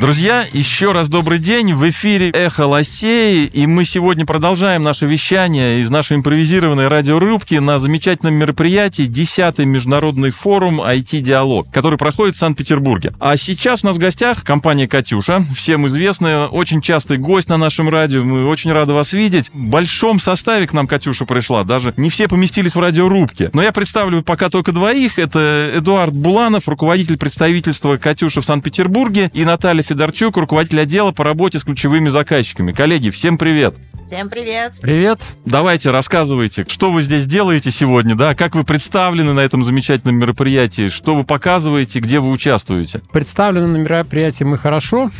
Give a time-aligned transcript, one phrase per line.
[0.00, 1.74] Друзья, еще раз добрый день.
[1.74, 7.80] В эфире «Эхо Лосей», и мы сегодня продолжаем наше вещание из нашей импровизированной радиорубки на
[7.80, 13.12] замечательном мероприятии 10-й международный форум IT-диалог, который проходит в Санкт-Петербурге.
[13.18, 17.88] А сейчас у нас в гостях компания «Катюша», всем известная, очень частый гость на нашем
[17.88, 18.22] радио.
[18.22, 19.50] Мы очень рады вас видеть.
[19.52, 23.50] В большом составе к нам Катюша пришла, даже не все поместились в радиорубке.
[23.52, 25.18] Но я представлю пока только двоих.
[25.18, 31.58] Это Эдуард Буланов, руководитель представительства «Катюша» в Санкт-Петербурге, и Наталья Федорчук, руководитель отдела по работе
[31.58, 32.72] с ключевыми заказчиками.
[32.72, 33.76] Коллеги, всем привет!
[34.04, 34.72] Всем привет!
[34.80, 35.20] Привет!
[35.44, 38.34] Давайте рассказывайте, что вы здесь делаете сегодня, да?
[38.34, 40.88] Как вы представлены на этом замечательном мероприятии?
[40.88, 43.02] Что вы показываете, где вы участвуете?
[43.12, 45.10] Представлены на мероприятии мы хорошо.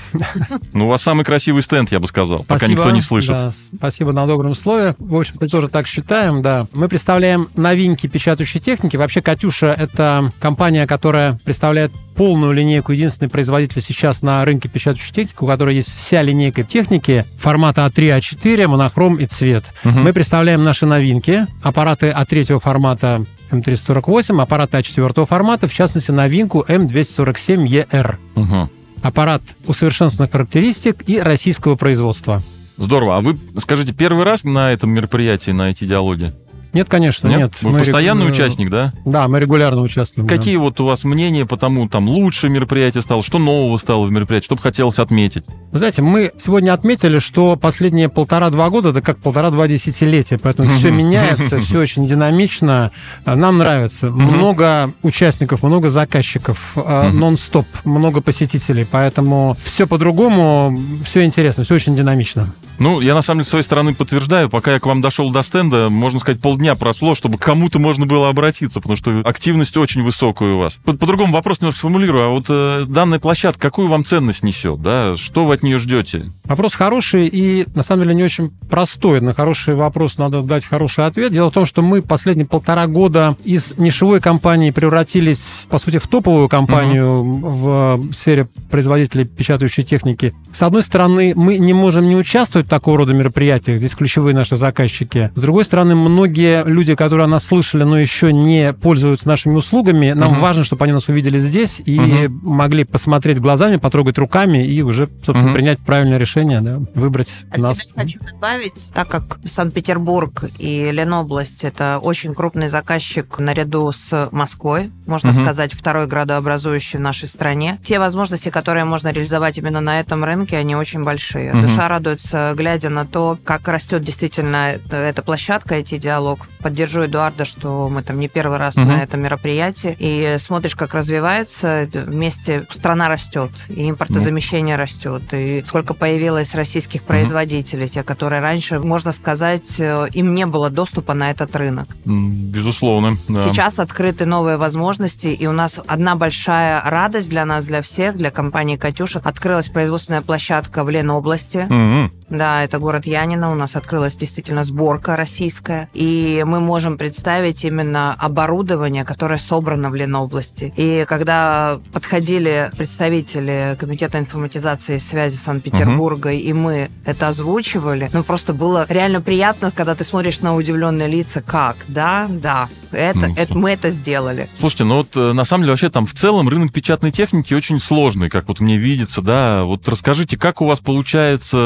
[0.72, 3.30] Ну, у вас самый красивый стенд, я бы сказал, пока Спасибо, никто не слышит.
[3.30, 4.94] Да, спасибо на добром слове.
[4.98, 6.66] В общем-то, тоже так считаем, да.
[6.72, 8.96] Мы представляем новинки печатающей техники.
[8.96, 15.36] Вообще, «Катюша»— это компания, которая представляет полную линейку, единственный производитель сейчас на рынке печатающей техники,
[15.38, 19.64] у которой есть вся линейка техники формата А3, А4, монохром и цвет.
[19.84, 20.02] Мгм.
[20.02, 28.16] Мы представляем наши новинки, аппараты А3 формата М348, аппараты А4 формата, в частности, новинку М247ER.
[28.34, 28.68] Мгм.
[29.00, 32.42] Аппарат усовершенствованных характеристик и российского производства.
[32.78, 33.18] Здорово.
[33.18, 36.32] А вы, скажите, первый раз на этом мероприятии, на эти диалоги?
[36.72, 37.52] Нет, конечно, нет.
[37.62, 38.92] Вы Мы постоянный регу- участник, да?
[39.04, 40.26] Да, мы регулярно участвуем.
[40.28, 40.36] да.
[40.36, 44.10] Какие вот у вас мнения по тому, там, лучше мероприятие стало, что нового стало в
[44.10, 45.44] мероприятии, что бы хотелось отметить?
[45.72, 50.90] Вы знаете, мы сегодня отметили, что последние полтора-два года, это как полтора-два десятилетия, поэтому все
[50.92, 52.90] меняется, все очень динамично.
[53.24, 54.10] А, Нам нравится.
[54.10, 61.96] Много участников, много заказчиков, а, нон-стоп, много посетителей, поэтому все по-другому, все интересно, все очень
[61.96, 62.52] динамично.
[62.78, 65.42] Ну, я на самом деле с своей стороны подтверждаю, пока я к вам дошел до
[65.42, 70.50] стенда, можно сказать, полдня прошло, чтобы кому-то можно было обратиться, потому что активность очень высокая
[70.50, 70.78] у вас.
[70.84, 75.16] По- По-другому вопрос немножко сформулирую, а вот э, данная площадка, какую вам ценность несет, да?
[75.16, 76.30] Что вы от нее ждете?
[76.48, 79.20] Вопрос хороший и, на самом деле, не очень простой.
[79.20, 81.30] На хороший вопрос надо дать хороший ответ.
[81.32, 86.06] Дело в том, что мы последние полтора года из нишевой компании превратились, по сути, в
[86.08, 90.34] топовую компанию в сфере производителей печатающей техники.
[90.54, 94.56] С одной стороны, мы не можем не участвовать в такого рода мероприятиях, здесь ключевые наши
[94.56, 95.30] заказчики.
[95.34, 100.12] С другой стороны, многие люди, которые о нас слышали, но еще не пользуются нашими услугами,
[100.12, 100.40] нам Мгм.
[100.40, 102.40] важно, чтобы они нас увидели здесь и Мгм.
[102.42, 105.54] могли посмотреть глазами, потрогать руками и уже, собственно, Мгм.
[105.54, 107.78] принять правильное решение, да, выбрать От нас.
[107.78, 114.90] себя хочу добавить, так как Санкт-Петербург и Ленобласть– это очень крупный заказчик наряду с Москвой,
[115.06, 115.42] можно Мгм.
[115.42, 117.78] сказать, второй градообразующий в нашей стране.
[117.84, 121.52] Те возможности, которые можно реализовать именно на этом рынке, они очень большие.
[121.52, 121.68] Мгм.
[121.68, 126.46] Душа радуется, глядя на то, как растет действительно эта площадка, эти диалог.
[126.60, 128.88] Поддержу Эдуарда, что мы там не первый раз Мгм.
[128.88, 135.94] на этом мероприятии, и смотришь, как развивается, вместе страна растет, и импортозамещение растет, и сколько
[135.94, 141.54] появилось российских производителей, те, которые раньше, можно сказать, э, им не было доступа на этот
[141.56, 141.88] рынок.
[142.04, 143.44] Безусловно, да.
[143.44, 148.30] Сейчас открыты новые возможности, и у нас одна большая радость для нас, для всех, для
[148.30, 149.20] компании «Катюша».
[149.24, 151.66] Открылась производственная площадка в Ленобласти.
[151.68, 152.12] Мгм.
[152.30, 153.50] Да, это город Янина.
[153.50, 155.88] У нас открылась действительно сборка российская.
[155.94, 160.72] И мы можем представить именно оборудование, которое собрано в Ленобласти.
[160.76, 168.52] И когда подходили представители Комитета информатизации и связи Санкт-Петербурга, и мы это озвучивали, ну просто
[168.52, 173.54] было реально приятно, когда ты смотришь на удивленные лица, как, да, да, это, Ну, это
[173.54, 174.48] мы это сделали.
[174.54, 177.80] Слушайте, ну вот э, на самом деле вообще там в целом рынок печатной техники очень
[177.80, 179.64] сложный, как вот мне видится, да.
[179.64, 181.56] Вот расскажите, как у вас получается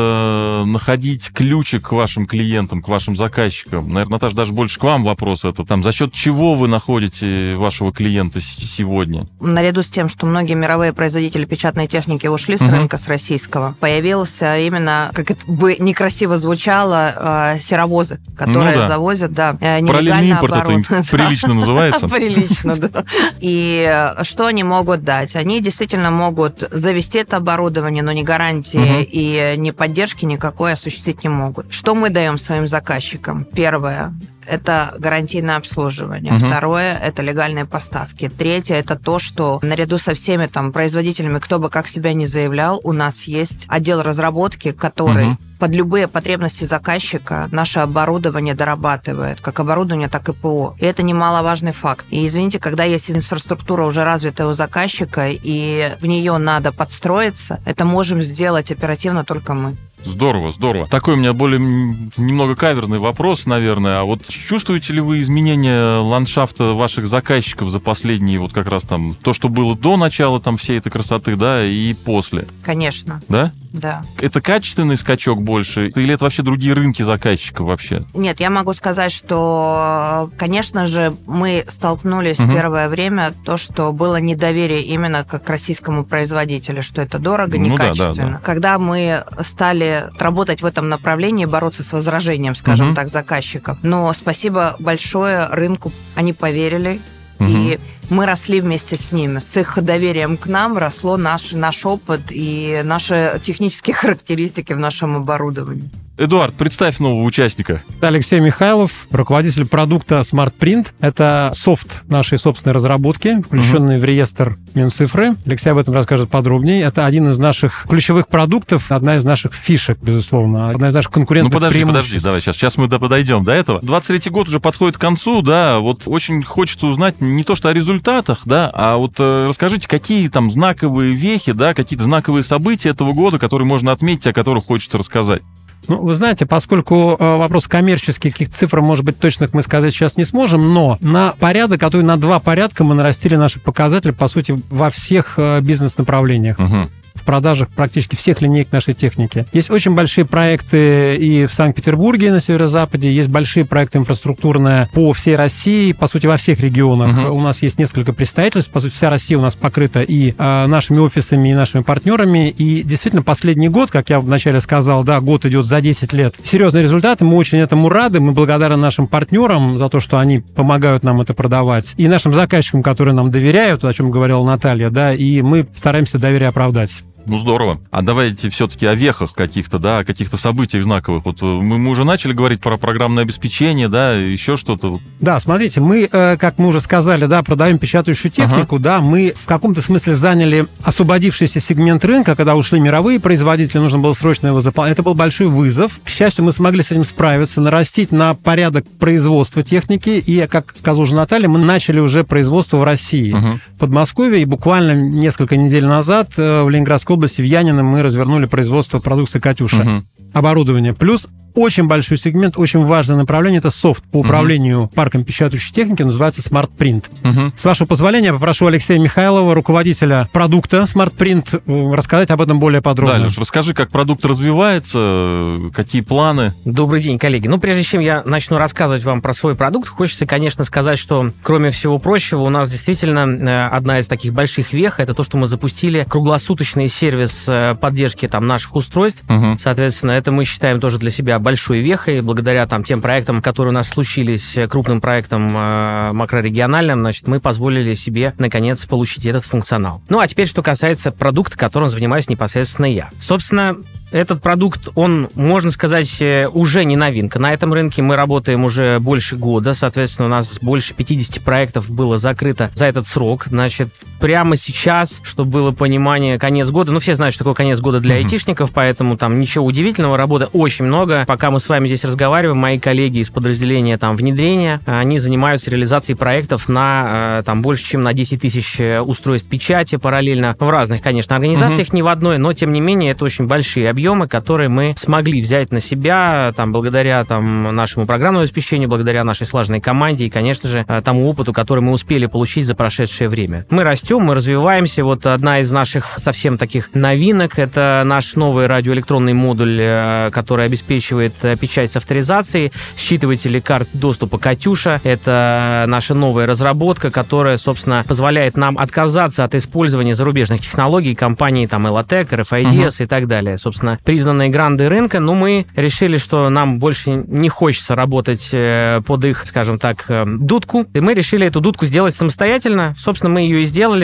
[0.64, 3.88] находить ключик к вашим клиентам, к вашим заказчикам?
[3.92, 5.64] Наверное, Наташа, даже больше к вам вопрос это.
[5.64, 9.26] Там за счет чего вы находите вашего клиента сегодня?
[9.40, 12.70] наряду с тем, что многие мировые производители печатной техники ушли с Мгм.
[12.70, 18.88] рынка, с российского, появился именно, как это бы некрасиво звучало, э, серовозы, которые Ну да.
[18.88, 22.08] завозят, да, э, Параллельный импорт это прилично называется.
[22.12, 23.04] Прилично, да.
[23.40, 25.37] И э, что они могут дать?
[25.37, 30.41] Они действительно могут завести это оборудование, но ни гарантии и ни поддержки никакой
[30.72, 31.72] осуществить не могут.
[31.72, 33.44] Что мы даем своим заказчикам?
[33.44, 34.12] Первое
[34.46, 36.32] это гарантийное обслуживание.
[36.32, 36.48] Мгм.
[36.48, 38.28] Второе– это легальные поставки.
[38.28, 42.80] Третье– это то, что наряду со всеми там производителями, кто бы как себя не заявлял,
[42.84, 45.38] у нас есть отдел разработки, который Мгм.
[45.58, 50.74] под любые потребности заказчика наше оборудование дорабатывает, как оборудование, так и ПО.
[50.78, 52.04] И это немаловажный факт.
[52.10, 57.84] И извините, когда есть инфраструктура уже развитая у заказчика, и в нее надо подстроиться, это
[57.84, 59.76] можем сделать оперативно только мы.
[60.04, 60.87] Здорово, здорово.
[60.87, 64.00] Такой у меня более немного каверный вопрос, наверное.
[64.00, 69.14] А вот чувствуете ли вы изменения ландшафта ваших заказчиков за последние вот как раз там
[69.14, 72.46] то, что было до начала там всей этой красоты, да, и после?
[72.62, 73.20] Конечно.
[73.28, 73.52] Да?
[73.72, 74.02] Да.
[74.20, 75.88] Это качественный скачок больше?
[75.88, 78.04] Или это вообще другие рынки заказчиков вообще?
[78.14, 84.16] Нет, я могу сказать, что, конечно же, мы столкнулись в первое время то, что было
[84.16, 88.30] недоверие именно как к российскому производителю, что это дорого, Ну да, да, некачественно.
[88.32, 88.40] да.
[88.44, 92.94] Когда мы стали работать в этом направлении, бороться с возражением, скажем Мгм.
[92.96, 93.78] так, заказчиков.
[93.82, 97.00] Но спасибо большое рынку, они поверили,
[97.48, 97.78] и
[98.10, 99.40] мы росли вместе с ними.
[99.40, 105.16] С их доверием к нам росло наш, наш опыт и наши технические характеристики в нашем
[105.16, 105.90] оборудовании.
[106.22, 107.82] Эдуард, представь нового участника.
[108.00, 110.86] Алексей Михайлов, руководитель продукта Smart Print.
[111.00, 115.34] Это софт нашей собственной разработки, включенный в реестр Минцифры.
[115.44, 116.82] Алексей об этом расскажет подробнее.
[116.82, 121.14] Это один из наших ключевых продуктов, одна из наших фишек, безусловно, одна из наших Ну
[121.14, 122.25] конкурентных подожди, подожди, преимуществ.
[122.25, 123.80] давай сейчас, сейчас мы до- подойдем до этого.
[123.80, 127.72] 23-й год уже подходит к концу, да, вот очень хочется узнать не то что о
[127.72, 133.12] результатах, да, а вот э, расскажите, какие там знаковые вехи, да, какие-то знаковые события этого
[133.12, 135.42] года, которые можно отметить, о которых хочется рассказать.
[135.88, 140.17] Ну, вы знаете, поскольку э, вопрос коммерческих каких цифр, может быть, точных мы сказать сейчас
[140.17, 144.58] не сможем, но на порядок, а на два порядка мы нарастили наши показатели, по сути,
[144.70, 146.58] во всех э, бизнес-направлениях.
[146.58, 146.90] Мгм.
[147.22, 149.46] В продажах практически всех линеек нашей техники.
[149.52, 155.36] Есть очень большие проекты и в Санкт-Петербурге, на северо-западе, есть большие проекты инфраструктурные по всей
[155.36, 157.12] России, по сути, во всех регионах.
[157.12, 157.32] Мгм.
[157.32, 160.98] У нас есть несколько представительств, по сути, вся Россия у нас покрыта и э, нашими
[160.98, 162.50] офисами, и нашими партнерами.
[162.50, 166.34] И действительно, последний год, как я вначале сказал, да, год идет за 10 лет.
[166.44, 171.04] Серьезные результаты, мы очень этому рады, мы благодарны нашим партнерам за то, что они помогают
[171.04, 175.42] нам это продавать, и нашим заказчикам, которые нам доверяют, о чем говорила Наталья, да, и
[175.42, 176.90] мы стараемся доверие оправдать.
[177.26, 177.80] Ну, здорово.
[177.90, 181.24] А давайте все-таки о вехах каких-то, да, о каких-то событиях знаковых.
[181.24, 184.98] Вот э, мы, мы уже начали говорить про программное обеспечение, да, еще что-то.
[185.20, 189.46] Да, смотрите, мы, э, как мы уже сказали, да, продаем печатающую технику, да, мы в
[189.46, 194.94] каком-то смысле заняли освободившийся сегмент рынка, когда ушли мировые производители, нужно было срочно его заполнять.
[194.94, 196.00] Это был большой вызов.
[196.04, 201.02] К счастью, мы смогли с этим справиться, нарастить на порядок производства техники, и, как сказала
[201.02, 203.60] уже Наталья, мы начали уже производство в России, Мгм.
[203.75, 208.47] в Подмосковье, и буквально несколько недель назад э, в Ленинградской области, в Янино, мы развернули
[208.47, 210.06] производство продукции «Катюша» Мгм.
[210.32, 210.94] оборудование.
[210.94, 216.41] Плюс очень большой сегмент, очень важное направление– это софт по управлению парком печатающей техники, называется
[216.41, 217.05] Smart Print.
[217.23, 217.53] Мгм.
[217.59, 222.59] С вашего позволения я попрошу Алексея Михайлова, руководителя продукта Smart Print, э, рассказать об этом
[222.59, 223.19] более подробно.
[223.19, 226.53] Да, Леш, расскажи, как продукт развивается, какие планы.
[226.64, 227.49] Добрый день, коллеги.
[227.49, 231.70] Ну, прежде чем я начну рассказывать вам про свой продукт, хочется, конечно, сказать, что, кроме
[231.70, 235.47] всего прочего, у нас действительно э, одна из таких больших вех– это то, что мы
[235.47, 239.25] запустили круглосуточный сервис э, поддержки там, наших устройств.
[239.28, 239.58] Мгм.
[239.58, 243.75] Соответственно, это мы считаем тоже для себя большой вехой, благодаря там тем проектам, которые у
[243.75, 250.00] нас случились, э, крупным проектам э, макрорегиональным, значит, мы позволили себе, наконец, получить этот функционал.
[250.08, 253.10] Ну, а теперь, что касается продукта, которым занимаюсь непосредственно я.
[253.20, 253.78] Собственно,
[254.12, 257.38] этот продукт, он, можно сказать, э, уже не новинка.
[257.38, 259.75] На этом рынке мы работаем уже больше года.
[259.75, 263.46] Соответственно, у нас больше 50 проектов было закрыто за этот срок.
[263.49, 263.88] Значит,
[264.22, 268.14] прямо сейчас, чтобы было понимание, конец года, ну, все знают, что такое конец года для
[268.14, 271.24] айтишников, поэтому там ничего удивительного, работы очень много.
[271.26, 276.16] Пока мы с вами здесь разговариваем, мои коллеги из подразделения там внедрения, они занимаются реализацией
[276.16, 281.02] проектов на э, там больше, чем на 10 тысяч э, устройств печати параллельно в разных,
[281.02, 284.94] конечно, организациях, не в одной, но тем не менее это очень большие объемы, которые мы
[284.97, 290.30] смогли взять на себя там благодаря там нашему программному обеспечению, благодаря нашей слаженной команде и,
[290.30, 293.64] конечно же, э, тому опыту, который мы успели получить за прошедшее время.
[293.68, 295.04] Мы растем, мы развиваемся.
[295.04, 301.35] Вот одна из наших совсем таких новинок это наш новый радиоэлектронный модуль, э, который обеспечивает
[301.42, 305.00] э, печать с авторизацией, считыватели карт доступа «Катюша».
[305.04, 311.87] Это наша новая разработка, которая, собственно, позволяет нам отказаться от использования зарубежных технологий компаний там
[311.87, 313.59] Elotec, RFIDs и так далее.
[313.59, 319.25] Собственно, признанные гранды рынка, но мы решили, что нам больше не хочется работать э, под
[319.25, 322.95] их, скажем так, дудку, и мы решили эту дудку сделать самостоятельно.
[322.99, 324.01] Собственно, мы ее и сделали.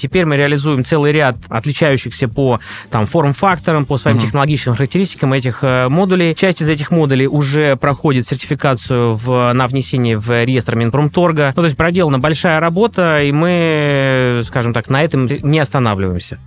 [0.00, 4.26] Теперь мы реализуем целый ряд отличающихся по там форм-факторам, по своим Мгм.
[4.26, 6.34] технологическим характеристикам этих э, модулей.
[6.34, 11.52] Часть из этих модулей уже проходит сертификацию в, на внесение в реестр Минпромторга.
[11.56, 16.38] Ну, то есть проделана большая работа, и мы, скажем так, на этом не останавливаемся.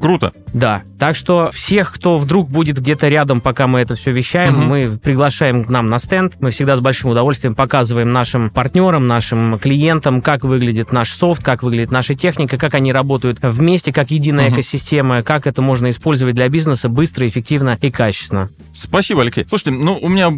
[0.00, 0.32] Круто.
[0.52, 0.82] Да.
[0.98, 4.66] Так что всех, кто вдруг будет где-то рядом, пока мы это все вещаем, Мгм.
[4.68, 6.34] мы приглашаем к нам на стенд.
[6.40, 11.62] Мы всегда с большим удовольствием показываем нашим партнерам, нашим клиентам, как выглядит наш софт, как
[11.62, 14.54] выглядит наша техника, как они работают вместе, как единая Мгм.
[14.56, 18.48] экосистема, как это можно использовать для бизнеса быстро, эффективно и качественно.
[18.72, 19.44] Спасибо, Алексей.
[19.48, 20.32] Слушайте, ну, у меня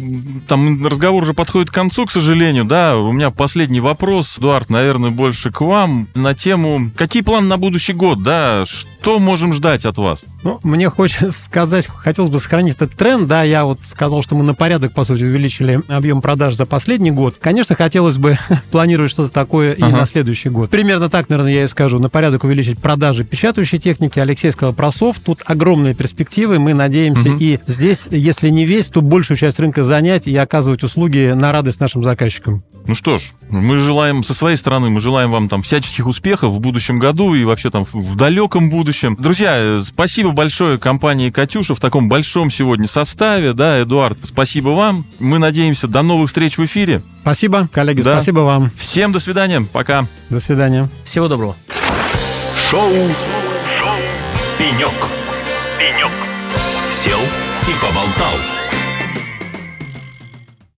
[0.47, 2.97] там разговор уже подходит к концу, к сожалению, да.
[2.97, 7.93] У меня последний вопрос, Эдуард, наверное, больше к вам на тему, какие планы на будущий
[7.93, 10.23] год, да, что можем ждать от вас?
[10.43, 14.43] Ну, мне хочется сказать, хотелось бы сохранить этот тренд, да, я вот сказал, что мы
[14.43, 17.35] на порядок, по сути, увеличили объем продаж за последний год.
[17.39, 18.37] Конечно, хотелось бы
[18.71, 19.97] планировать что-то такое и Ага.
[19.97, 20.69] на следующий год.
[20.69, 24.19] Примерно так, наверное, я и скажу, на порядок увеличить продажи печатающей техники.
[24.19, 27.37] Алексей сказал про софт, тут огромные перспективы, мы надеемся Мгм.
[27.39, 31.79] и здесь, если не весь, то большую часть рынка занять и оказывать услуги на радость
[31.79, 32.63] нашим заказчикам.
[32.87, 36.59] Ну что ж, мы желаем, со своей стороны, мы желаем вам там всяческих успехов в
[36.59, 39.15] будущем году и вообще там в- далеком будущем.
[39.19, 45.05] Друзья, э, спасибо большое компании «Катюша» в таком большом сегодня составе, да, Эдуард, спасибо вам.
[45.19, 47.01] Мы надеемся, до новых встреч в эфире.
[47.21, 48.15] Спасибо, коллеги, Да.
[48.15, 48.71] спасибо вам.
[48.77, 50.05] Всем до свидания, пока.
[50.29, 50.89] До свидания.
[51.05, 51.55] Всего доброго.
[52.69, 52.89] Шоу.
[52.91, 53.95] Шоу.
[54.57, 54.93] Пенек.
[55.77, 56.11] Пенек.
[56.89, 58.60] Сел и поболтал.